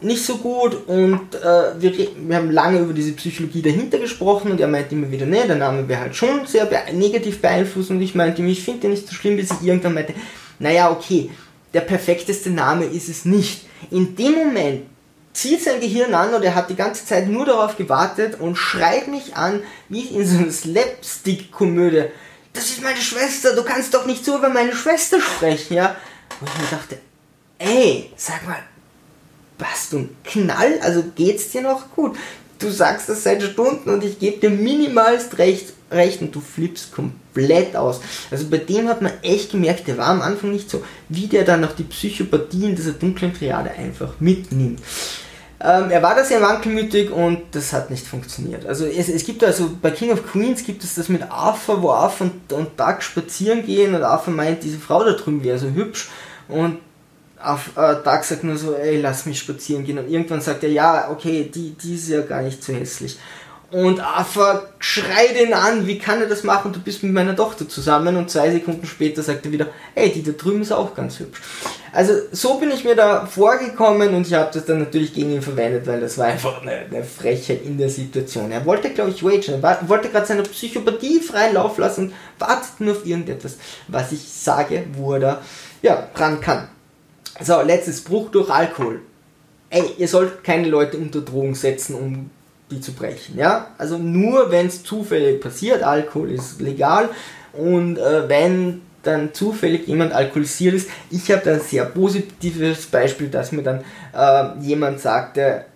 [0.00, 4.60] nicht so gut und äh, wir, wir haben lange über diese Psychologie dahinter gesprochen und
[4.60, 8.02] er meinte immer wieder, ne, der Name wäre halt schon sehr be negativ beeinflusst und
[8.02, 10.14] ich meinte ihm, ich finde den nicht so schlimm, bis ich irgendwann meinte,
[10.58, 11.30] naja, okay,
[11.74, 13.66] der perfekteste Name ist es nicht.
[13.90, 14.86] In dem Moment
[15.32, 19.08] zieht sein Gehirn an und er hat die ganze Zeit nur darauf gewartet und schreit
[19.08, 22.04] mich an, wie in so einer Slapstick-Komödie.
[22.52, 25.96] Das ist meine Schwester, du kannst doch nicht so über meine Schwester sprechen, ja?
[26.40, 26.98] Und ich mir dachte,
[27.58, 28.62] ey, sag mal,
[29.60, 30.78] hast du einen Knall?
[30.80, 32.16] Also geht's dir noch gut?
[32.64, 36.92] Du sagst das seit Stunden und ich gebe dir minimalst recht, recht und du flippst
[36.92, 38.00] komplett aus.
[38.30, 41.44] Also bei dem hat man echt gemerkt, der war am Anfang nicht so, wie der
[41.44, 44.80] dann noch die Psychopathie in dieser dunklen Triade einfach mitnimmt.
[45.60, 48.64] Ähm, er war da sehr wankelmütig und das hat nicht funktioniert.
[48.64, 51.90] Also es, es gibt also bei King of Queens gibt es das mit Arthur, wo
[51.90, 55.68] Arthur und, und Doug spazieren gehen und Arthur meint, diese Frau da drüben wäre so
[55.68, 56.08] hübsch
[56.48, 56.78] und
[57.44, 60.70] auf, äh, Doug sagt nur so, ey, lass mich spazieren gehen und irgendwann sagt er,
[60.70, 63.18] ja, okay, die, die ist ja gar nicht so hässlich.
[63.74, 66.72] Und Arthur schreit ihn an, wie kann er das machen?
[66.72, 70.22] Du bist mit meiner Tochter zusammen und zwei Sekunden später sagt er wieder, ey, die
[70.22, 71.40] da drüben ist auch ganz hübsch.
[71.92, 75.42] Also so bin ich mir da vorgekommen und ich habe das dann natürlich gegen ihn
[75.42, 78.52] verwendet, weil das war einfach eine, eine Frechheit in der Situation.
[78.52, 82.78] Er wollte, glaube ich, wagen, er wollte gerade seine Psychopathie freien Lauf lassen und wartet
[82.78, 83.56] nur auf irgendetwas,
[83.88, 85.42] was ich sage, wo er da
[85.82, 86.68] ja, dran kann.
[87.40, 89.00] So, letztes Bruch durch Alkohol.
[89.70, 92.30] Ey, ihr sollt keine Leute unter Drogen setzen, um
[92.70, 93.36] die zu brechen.
[93.36, 93.68] Ja?
[93.76, 97.08] Also nur wenn es zufällig passiert, Alkohol ist legal
[97.52, 100.88] und äh, wenn dann zufällig jemand alkoholisiert ist.
[101.10, 105.66] Ich habe da ein sehr positives Beispiel, dass mir dann äh, jemand sagte,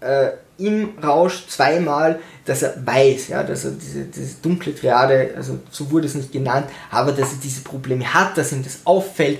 [0.00, 5.60] äh, im Rausch zweimal, dass er weiß, ja, dass er diese, diese dunkle Triade, also
[5.70, 9.38] so wurde es nicht genannt, aber dass er diese Probleme hat, dass ihm das auffällt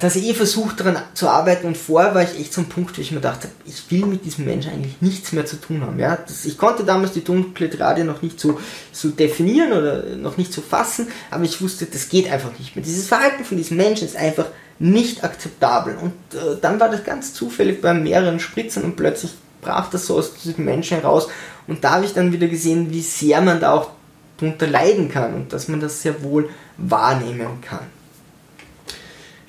[0.00, 3.02] dass ich eh versucht daran zu arbeiten und vorher war ich echt ein Punkt, wo
[3.02, 5.98] ich mir dachte, ich will mit diesem Menschen eigentlich nichts mehr zu tun haben.
[5.98, 6.16] Ja?
[6.16, 8.58] Das, ich konnte damals die dunkle Trade noch nicht so,
[8.92, 12.84] so definieren oder noch nicht so fassen, aber ich wusste, das geht einfach nicht mehr.
[12.84, 14.46] Dieses Verhalten von diesem Menschen ist einfach
[14.78, 15.96] nicht akzeptabel.
[16.00, 20.16] Und äh, dann war das ganz zufällig bei mehreren Spritzen und plötzlich brach das so
[20.16, 21.28] aus diesem Menschen heraus
[21.66, 23.90] und da habe ich dann wieder gesehen, wie sehr man da auch
[24.38, 27.86] drunter leiden kann und dass man das sehr wohl wahrnehmen kann.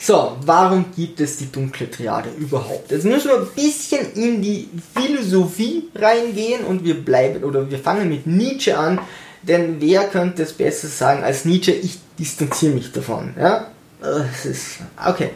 [0.06, 2.92] So, warum gibt es die dunkle Triade überhaupt?
[2.92, 8.10] Jetzt müssen wir ein bisschen in die Philosophie reingehen und wir bleiben oder wir fangen
[8.10, 9.00] mit Nietzsche an,
[9.42, 11.72] denn wer könnte es besser sagen als Nietzsche?
[11.72, 13.34] Ich distanziere mich davon.
[13.36, 15.32] Ja, das ist okay.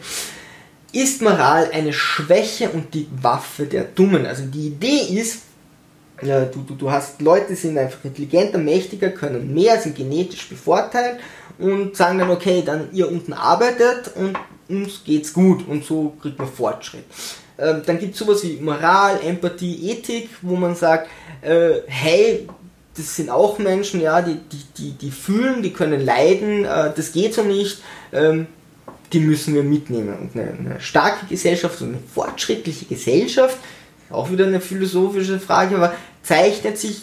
[0.92, 4.28] Ist Moral eine Schwäche und die Waffe der Dummen?
[4.28, 5.40] Also die Idee ist,
[6.22, 11.20] ja, du, du, du hast Leute, sind einfach intelligenter, mächtiger, können mehr, sind genetisch bevorteilt
[11.58, 14.38] und sagen dann, okay, dann ihr unten arbeitet und
[14.70, 17.06] uns geht's gut und so kriegt man Fortschritt.
[17.58, 21.10] Ähm, dann gibt es sowas wie Moral, Empathie, Ethik, wo man sagt,
[21.42, 22.48] äh, hey,
[22.96, 27.12] das sind auch Menschen, ja, die, die, die, die fühlen, die können leiden, äh, das
[27.12, 27.82] geht so nicht,
[28.14, 28.48] ähm,
[29.12, 30.18] die müssen wir mitnehmen.
[30.20, 33.58] Und eine, eine starke Gesellschaft, eine fortschrittliche Gesellschaft,
[34.10, 37.02] auch wieder eine philosophische Frage, aber zeichnet sich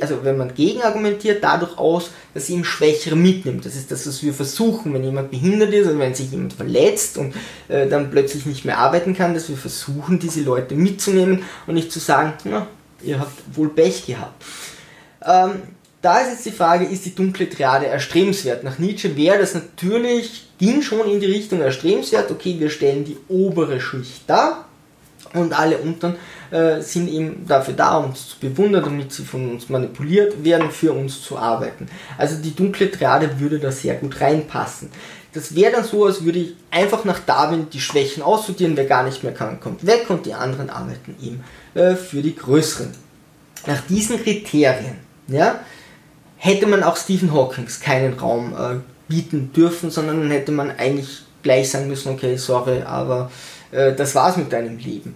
[0.00, 3.64] also wenn man gegen argumentiert, dadurch aus, dass sie ihm Schwächere mitnimmt.
[3.64, 7.18] Das ist das, was wir versuchen, wenn jemand behindert ist oder wenn sich jemand verletzt
[7.18, 7.34] und
[7.68, 11.92] äh, dann plötzlich nicht mehr arbeiten kann, dass wir versuchen, diese Leute mitzunehmen und nicht
[11.92, 12.66] zu sagen, na,
[13.02, 14.44] ihr habt wohl Pech gehabt.
[15.24, 15.62] Ähm,
[16.02, 18.62] da ist jetzt die Frage, ist die dunkle Triade erstrebenswert?
[18.62, 23.16] Nach Nietzsche wäre das natürlich, ging schon in die Richtung erstrebenswert, okay, wir stellen die
[23.28, 24.67] obere Schicht da
[25.34, 26.16] und alle unteren
[26.50, 30.92] äh, sind eben dafür da, uns zu bewundern, damit sie von uns manipuliert werden, für
[30.92, 31.88] uns zu arbeiten.
[32.16, 34.90] Also die dunkle Triade würde da sehr gut reinpassen.
[35.34, 39.04] Das wäre dann so, als würde ich einfach nach Darwin die Schwächen aussortieren, wer gar
[39.04, 42.92] nicht mehr kann, kommt weg und die anderen arbeiten eben äh, für die Größeren.
[43.66, 45.60] Nach diesen Kriterien ja,
[46.36, 48.76] hätte man auch Stephen Hawkins keinen Raum äh,
[49.08, 53.30] bieten dürfen, sondern hätte man eigentlich gleich sagen müssen, okay, sorry, aber
[53.70, 55.14] äh, das war's mit deinem Leben.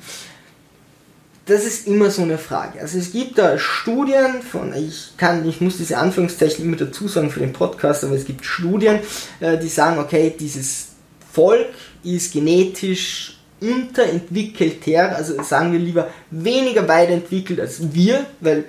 [1.46, 2.80] Das ist immer so eine Frage.
[2.80, 7.30] Also es gibt da Studien von, ich kann, ich muss diese Anführungszeichen immer dazu sagen
[7.30, 9.00] für den Podcast, aber es gibt Studien,
[9.40, 10.88] äh, die sagen, okay, dieses
[11.32, 11.68] Volk
[12.04, 18.64] ist genetisch unterentwickelter, also sagen wir lieber weniger weit entwickelt als wir, weil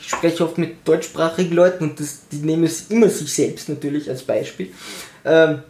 [0.00, 4.08] ich spreche oft mit deutschsprachigen Leuten und das, die nehmen es immer sich selbst natürlich
[4.08, 4.72] als Beispiel.
[5.24, 5.62] Ähm,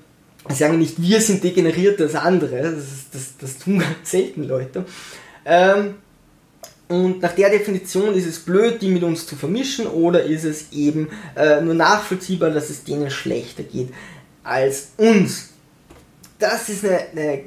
[0.51, 4.85] ich sage nicht, wir sind degeneriert als andere, das, das, das tun ganz selten Leute.
[5.45, 5.95] Ähm,
[6.89, 10.73] und nach der Definition ist es blöd, die mit uns zu vermischen, oder ist es
[10.73, 13.91] eben äh, nur nachvollziehbar, dass es denen schlechter geht
[14.43, 15.51] als uns.
[16.39, 17.41] Das ist eine, eine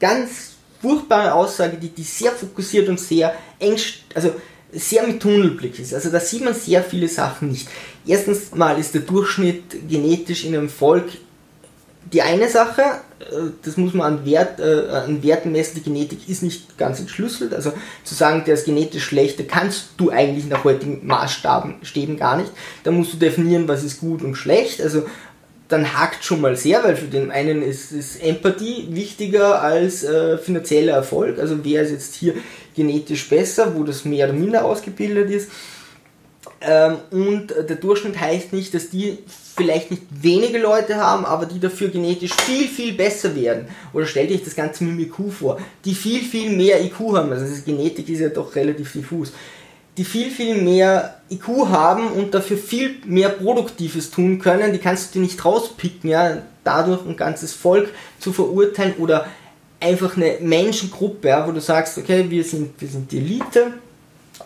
[0.00, 3.76] ganz furchtbare Aussage, die, die sehr fokussiert und sehr eng,
[4.14, 4.34] also
[4.72, 5.94] sehr mit Tunnelblick ist.
[5.94, 7.68] Also da sieht man sehr viele Sachen nicht.
[8.06, 11.08] Erstens mal ist der Durchschnitt genetisch in einem Volk
[12.12, 12.82] die eine Sache,
[13.20, 17.00] äh, das muss man an, Wert, äh, an Werten messen, die Genetik ist nicht ganz
[17.00, 17.54] entschlüsselt.
[17.54, 17.72] Also
[18.04, 22.50] zu sagen, der ist genetisch schlechter, kannst du eigentlich nach heutigen Maßstäben gar nicht.
[22.84, 24.80] Da musst du definieren, was ist gut und schlecht.
[24.80, 25.04] Also
[25.68, 30.38] dann hakt schon mal sehr, weil für den einen ist, ist Empathie wichtiger als äh,
[30.38, 31.38] finanzieller Erfolg.
[31.38, 32.34] Also wer ist jetzt hier
[32.74, 35.50] genetisch besser, wo das mehr oder minder ausgebildet ist.
[36.62, 39.18] Ähm, und der Durchschnitt heißt nicht, dass die
[39.58, 43.66] vielleicht nicht wenige Leute haben, aber die dafür genetisch viel, viel besser werden.
[43.92, 47.32] Oder stell dich das Ganze mit dem IQ vor, die viel, viel mehr IQ haben.
[47.32, 49.32] Also Genetik ist ja doch relativ diffus.
[49.96, 55.14] Die viel, viel mehr IQ haben und dafür viel mehr Produktives tun können, die kannst
[55.14, 57.88] du dir nicht rauspicken, ja, dadurch ein ganzes Volk
[58.20, 59.26] zu verurteilen oder
[59.80, 63.72] einfach eine Menschengruppe, ja, wo du sagst, okay, wir sind, wir sind die Elite,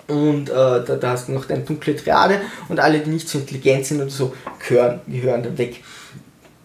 [0.08, 3.38] und äh, da, da, hast du noch deine dunkle Triade und alle, die nicht so
[3.38, 4.34] intelligent sind oder so,
[4.66, 5.82] gehören, gehören da weg.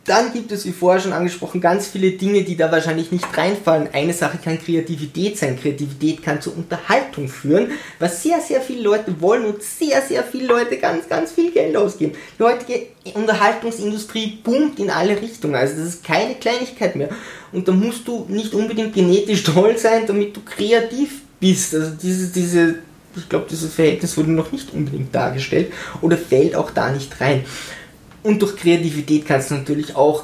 [0.08, 3.90] Dann gibt es, wie vorher schon angesprochen, ganz viele Dinge, die da wahrscheinlich nicht reinfallen.
[3.92, 5.60] Eine Sache kann Kreativität sein.
[5.60, 10.48] Kreativität kann zur Unterhaltung führen, was sehr, sehr viele Leute wollen und sehr, sehr viele
[10.48, 12.14] Leute ganz, ganz viel Geld ausgeben.
[12.40, 15.56] Die heutige Unterhaltungsindustrie boomt in alle Richtungen.
[15.56, 17.10] Also das ist keine Kleinigkeit mehr.
[17.52, 21.76] Und da musst du nicht unbedingt genetisch toll sein, damit du kreativ bist.
[21.76, 22.76] Also diese, diese
[23.18, 27.44] ich glaube, dieses Verhältnis wurde noch nicht unbedingt dargestellt oder fällt auch da nicht rein.
[28.24, 30.24] Und durch Kreativität kannst du natürlich auch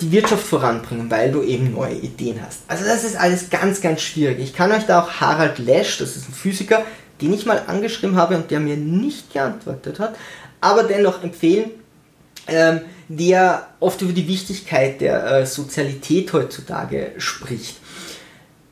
[0.00, 2.60] die Wirtschaft voranbringen, weil du eben neue Ideen hast.
[2.68, 4.38] Also das ist alles ganz, ganz schwierig.
[4.40, 6.84] Ich kann euch da auch Harald Lesch, das ist ein Physiker,
[7.20, 10.16] den ich mal angeschrieben habe und der mir nicht geantwortet hat,
[10.60, 11.70] aber dennoch empfehlen,
[12.48, 17.76] ähm, der oft über die Wichtigkeit der äh, Sozialität heutzutage spricht.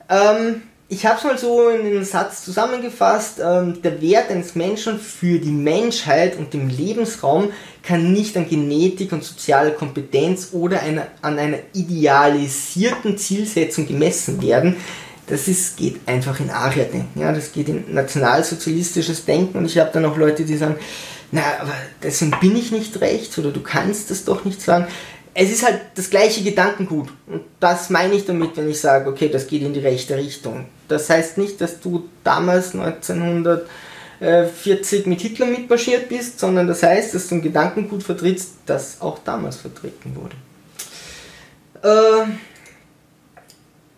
[0.09, 4.99] Ähm, ich habe es mal so in einem Satz zusammengefasst, ähm, der Wert eines Menschen
[4.99, 7.53] für die Menschheit und den Lebensraum
[7.85, 14.77] kann nicht an Genetik und sozialer Kompetenz oder einer, an einer idealisierten Zielsetzung gemessen werden.
[15.29, 19.91] Das ist, geht einfach in Aria-Denken, ja, das geht in nationalsozialistisches Denken und ich habe
[19.93, 20.75] dann auch Leute, die sagen,
[21.31, 21.73] na, aber
[22.03, 24.89] deswegen bin ich nicht rechts oder du kannst das doch nicht sagen
[25.33, 27.09] es ist halt das gleiche Gedankengut.
[27.29, 30.67] Und das meine ich damit, wenn ich sage, okay, das geht in die rechte Richtung.
[30.91, 37.29] Das heißt nicht, dass du damals 1940 mit Hitler mitmarschiert bist, sondern das heißt, dass
[37.29, 40.35] du ein Gedankengut vertrittst, das auch damals vertreten wurde.
[41.83, 42.25] Äh,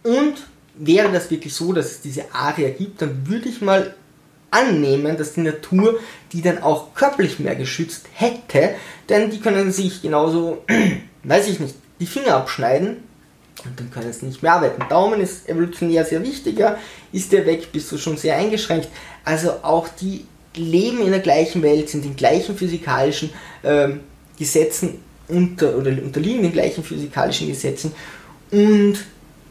[0.08, 0.34] und
[0.74, 3.94] wäre das wirklich so, dass es diese Aria gibt, dann würde ich mal
[4.50, 5.98] annehmen, dass die Natur
[6.32, 8.74] die dann auch körperlich mehr geschützt hätte,
[9.08, 10.64] denn die können sich genauso
[11.24, 12.98] weiß ich nicht, die Finger abschneiden
[13.64, 14.82] und dann können sie nicht mehr arbeiten.
[14.88, 16.78] Daumen ist evolutionär sehr wichtiger,
[17.12, 18.88] ist der weg, bist du schon sehr eingeschränkt.
[19.24, 23.30] Also auch die leben in der gleichen Welt, sind den gleichen physikalischen
[23.64, 24.00] ähm,
[24.38, 27.92] Gesetzen unter oder unterliegen den gleichen physikalischen Gesetzen
[28.50, 28.98] und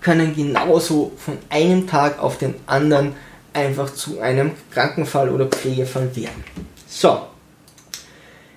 [0.01, 3.13] können genauso von einem Tag auf den anderen
[3.53, 6.43] einfach zu einem Krankenfall oder Pflegefall werden.
[6.87, 7.21] So,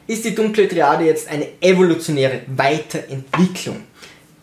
[0.06, 3.82] ist die dunkle Triade jetzt eine evolutionäre Weiterentwicklung?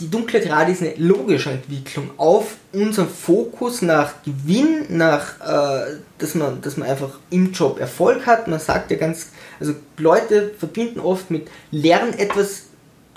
[0.01, 6.33] Die dunkle Triade ist eine logische Entwicklung auf unseren Fokus nach Gewinn, nach, äh, dass,
[6.33, 8.47] man, dass man einfach im Job Erfolg hat.
[8.47, 9.27] Man sagt ja ganz,
[9.59, 12.63] also Leute verbinden oft mit Lernen etwas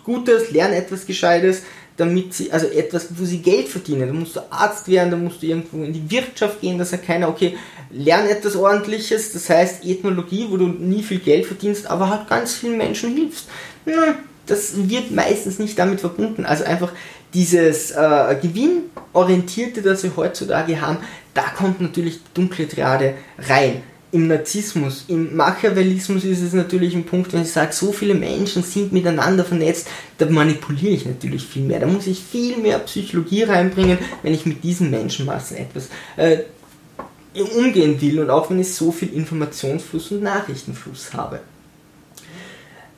[0.05, 1.63] Gutes, lernen etwas Gescheites,
[1.97, 4.09] damit sie, also etwas, wo sie Geld verdienen.
[4.09, 6.99] Da musst du Arzt werden, da musst du irgendwo in die Wirtschaft gehen, dass ja
[6.99, 7.57] keiner, okay,
[7.91, 12.55] lern etwas ordentliches, das heißt Ethnologie, wo du nie viel Geld verdienst, aber halt ganz
[12.57, 13.47] vielen Menschen hilfst.
[13.87, 14.17] Hm,
[14.47, 16.45] das wird meistens nicht damit verbunden.
[16.45, 16.93] Also einfach
[17.33, 20.99] dieses äh, Gewinnorientierte, das wir heutzutage haben,
[21.35, 23.83] da kommt natürlich die dunkle Triade rein
[24.15, 28.63] im Narzissmus, im Machiavellismus ist es natürlich ein Punkt, wenn ich sage, so viele Menschen
[28.63, 31.81] sind miteinander vernetzt, da manipuliere ich natürlich viel mehr.
[31.81, 36.39] Da muss ich viel mehr Psychologie reinbringen, wenn ich mit diesen Menschenmassen etwas äh,
[37.57, 41.41] umgehen will und auch wenn ich so viel Informationsfluss und Nachrichtenfluss habe.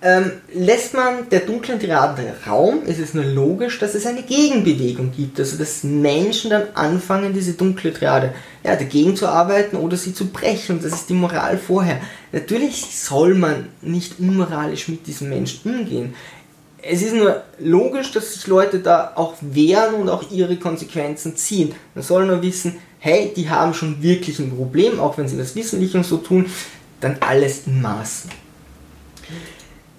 [0.09, 5.11] Ähm, lässt man der dunklen Triade Raum, ist es nur logisch, dass es eine Gegenbewegung
[5.11, 5.41] gibt.
[5.41, 10.27] Also dass Menschen dann anfangen, diese dunkle Triade ja, dagegen zu arbeiten oder sie zu
[10.27, 10.77] brechen.
[10.77, 12.01] Und das ist die Moral vorher.
[12.31, 16.15] Natürlich soll man nicht unmoralisch mit diesen Menschen umgehen.
[16.81, 21.75] Es ist nur logisch, dass sich Leute da auch wehren und auch ihre Konsequenzen ziehen.
[21.97, 25.57] Man soll nur wissen, hey, die haben schon wirklich ein Problem, auch wenn sie das
[25.57, 26.47] wissentlich und so tun,
[27.01, 28.46] dann alles in Maßen.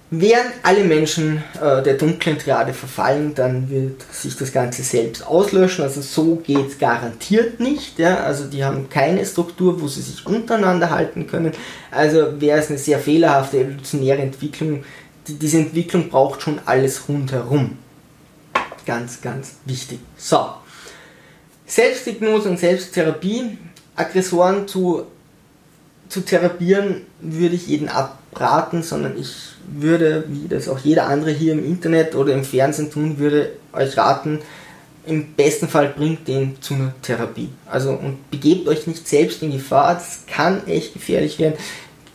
[0.10, 5.84] Während alle Menschen äh, der dunklen Triade verfallen, dann wird sich das Ganze selbst auslöschen.
[5.84, 8.00] Also so geht es garantiert nicht.
[8.00, 8.24] Ja?
[8.24, 11.52] Also die haben keine Struktur, wo sie sich untereinander halten können.
[11.91, 14.86] Also wäre es eine sehr fehlerhafte evolutionäre Entwicklung.
[15.28, 17.78] Die, diese Entwicklung braucht schon alles rundherum.
[18.86, 20.00] Ganz, ganz wichtig.
[20.15, 20.39] So.
[21.65, 23.58] Selbsthypnose und Selbsttherapie.
[23.98, 25.04] Aggressoren zu,
[26.08, 27.89] zu therapieren würde ich jeden
[28.32, 29.36] abraten, sondern ich
[29.68, 33.98] würde, wie das auch jeder andere hier im Internet oder im Fernsehen tun würde, euch
[33.98, 34.40] raten,
[35.06, 37.50] im besten Fall bringt den zu einer Therapie.
[37.66, 41.56] Also und begebt euch nicht selbst in Gefahr, das kann echt gefährlich werden.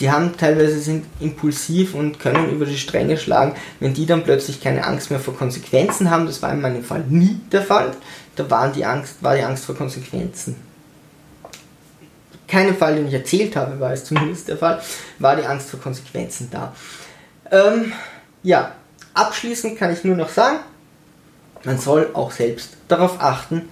[0.01, 4.61] Die haben teilweise sind impulsiv und können über die Stränge schlagen, wenn die dann plötzlich
[4.61, 6.27] keine Angst mehr vor Konsequenzen haben.
[6.27, 7.92] Das war in meinem Fall nie der Fall.
[8.35, 10.57] Da waren die Angst, war die Angst vor Konsequenzen.
[12.52, 14.78] Keinem Fall, den ich erzählt habe, war es zumindest der Fall,
[15.18, 16.74] war die Angst vor Konsequenzen da.
[17.50, 17.94] Ähm,
[18.42, 18.72] ja,
[19.14, 20.58] abschließend kann ich nur noch sagen,
[21.64, 23.70] man soll auch selbst darauf achten,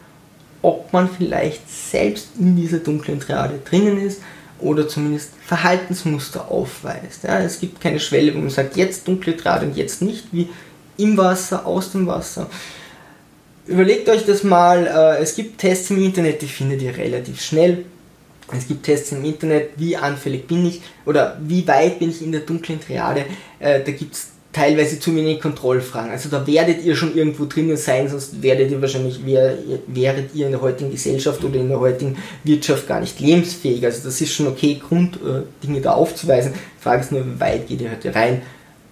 [0.63, 4.23] ob man vielleicht selbst in dieser dunklen Triade drinnen ist
[4.61, 7.25] oder zumindest Verhaltensmuster aufweist.
[7.25, 10.49] Ja, es gibt keine Schwelle, wo man sagt, jetzt dunkle Triade und jetzt nicht, wie
[10.97, 12.49] im Wasser, aus dem Wasser.
[13.67, 17.85] Überlegt euch das mal, äh, es gibt Tests im Internet, die findet ihr relativ schnell.
[18.57, 22.33] Es gibt Tests im Internet, wie anfällig bin ich oder wie weit bin ich in
[22.33, 23.25] der dunklen Triade.
[23.59, 26.11] Äh, da gibt es teilweise zu wenig Kontrollfragen.
[26.11, 30.47] Also da werdet ihr schon irgendwo drinnen sein, sonst werdet ihr wahrscheinlich, wär, wäret ihr
[30.47, 33.85] in der heutigen Gesellschaft oder in der heutigen Wirtschaft gar nicht lebensfähig.
[33.85, 36.53] Also das ist schon okay, Grunddinge äh, da aufzuweisen.
[36.53, 38.43] Die Frage ist nur, wie weit geht ihr heute rein?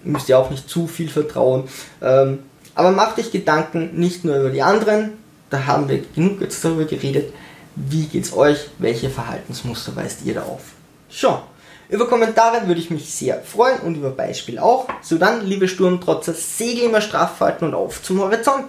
[0.05, 1.64] Müsst ihr auch nicht zu viel vertrauen.
[2.01, 2.38] Ähm,
[2.77, 5.14] aber macht euch Gedanken nicht nur über die anderen,
[5.51, 7.33] da haben wir genug jetzt darüber geredet,
[7.88, 8.69] wie geht's euch?
[8.79, 10.62] Welche Verhaltensmuster weist ihr da auf?
[11.11, 11.38] Schon.
[11.88, 14.88] Über Kommentare würde ich mich sehr freuen und über Beispiele auch.
[15.01, 18.67] So dann, liebe Sturmtrotzer, Segel immer straff halten und auf zum Horizont.